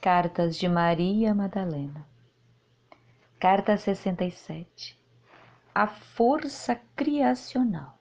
[0.00, 2.06] Cartas de Maria Madalena.
[3.36, 4.96] Carta 67.
[5.74, 7.98] A força criacional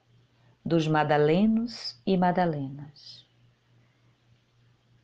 [0.63, 3.25] dos Madalenos e Madalenas.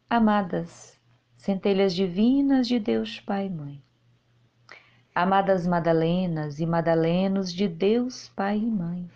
[0.08, 0.96] Amadas,
[1.36, 3.84] centelhas divinas de Deus Pai e Mãe.
[5.16, 9.10] Amadas Madalenas e Madalenos de Deus Pai e Mãe.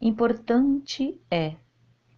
[0.00, 1.56] Importante é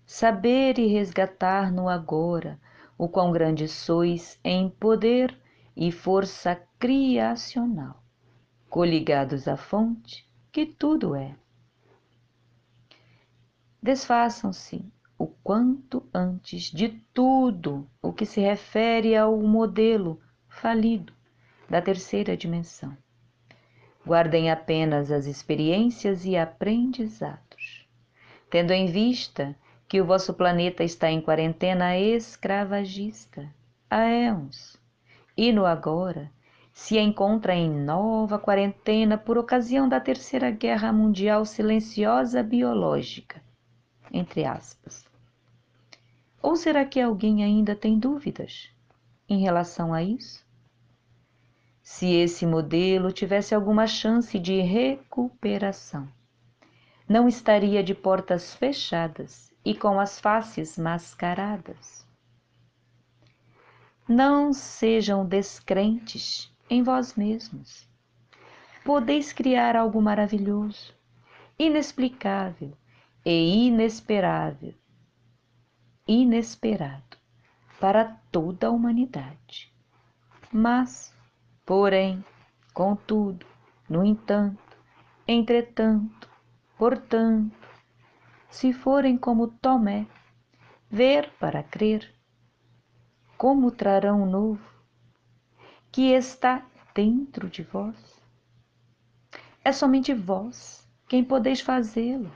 [0.04, 2.60] saber e resgatar no agora
[2.98, 5.34] o quão grande sois em poder
[5.76, 8.02] e força criacional,
[8.68, 11.36] coligados à fonte que tudo é.
[13.80, 14.84] Desfaçam-se
[15.16, 21.12] o quanto antes de tudo o que se refere ao modelo falido
[21.70, 22.96] da terceira dimensão.
[24.04, 27.86] Guardem apenas as experiências e aprendizados,
[28.50, 29.56] tendo em vista
[29.88, 33.48] que o vosso planeta está em quarentena escravagista
[33.88, 34.76] há éons
[35.36, 36.30] e no agora
[36.74, 43.42] se encontra em nova quarentena por ocasião da terceira guerra mundial silenciosa biológica,
[44.12, 45.04] entre aspas.
[46.40, 48.70] Ou será que alguém ainda tem dúvidas
[49.28, 50.46] em relação a isso?
[51.82, 56.08] Se esse modelo tivesse alguma chance de recuperação,
[57.08, 62.06] não estaria de portas fechadas e com as faces mascaradas.
[64.06, 67.88] Não sejam descrentes em vós mesmos.
[68.84, 70.94] Podeis criar algo maravilhoso,
[71.58, 72.72] inexplicável
[73.24, 74.74] e inesperável,
[76.06, 77.16] inesperado
[77.80, 79.72] para toda a humanidade.
[80.50, 81.14] Mas,
[81.66, 82.24] porém,
[82.72, 83.46] contudo,
[83.88, 84.76] no entanto,
[85.26, 86.28] entretanto,
[86.78, 87.68] portanto,
[88.48, 90.06] se forem como Tomé,
[90.88, 92.14] ver para crer,
[93.36, 94.64] como trarão o novo,
[95.92, 98.22] que está dentro de vós?
[99.64, 102.32] É somente vós quem podeis fazê-lo.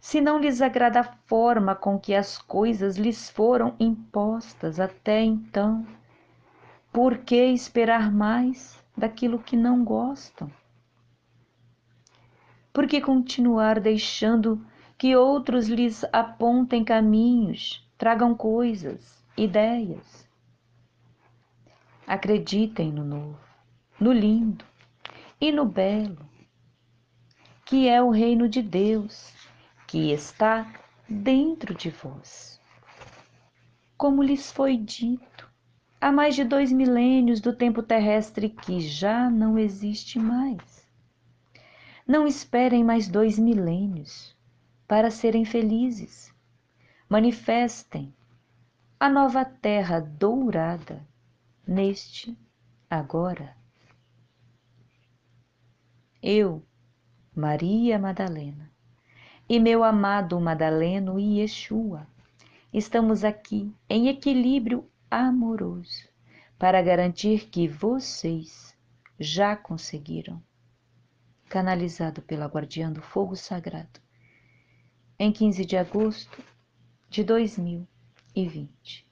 [0.00, 5.86] Se não lhes agrada a forma com que as coisas lhes foram impostas até então,
[6.92, 10.50] por que esperar mais daquilo que não gostam?
[12.78, 14.64] Por que continuar deixando
[14.96, 20.28] que outros lhes apontem caminhos, tragam coisas, ideias?
[22.06, 23.40] Acreditem no novo,
[23.98, 24.64] no lindo
[25.40, 26.24] e no belo,
[27.64, 29.34] que é o reino de Deus,
[29.84, 30.72] que está
[31.08, 32.60] dentro de vós.
[33.96, 35.50] Como lhes foi dito,
[36.00, 40.77] há mais de dois milênios do tempo terrestre que já não existe mais.
[42.08, 44.34] Não esperem mais dois milênios
[44.86, 46.34] para serem felizes.
[47.06, 48.14] Manifestem
[48.98, 51.06] a nova terra dourada
[51.66, 52.34] neste
[52.88, 53.54] agora.
[56.22, 56.64] Eu,
[57.36, 58.72] Maria Madalena,
[59.46, 62.06] e meu amado Madaleno Yeshua,
[62.72, 66.08] estamos aqui em equilíbrio amoroso
[66.58, 68.74] para garantir que vocês
[69.20, 70.42] já conseguiram
[71.48, 74.00] canalizado pela Guardiã do Fogo Sagrado,
[75.18, 76.44] em 15 de agosto
[77.08, 79.07] de 2020.